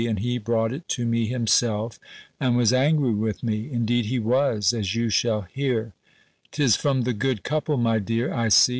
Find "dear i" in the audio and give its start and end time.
7.99-8.47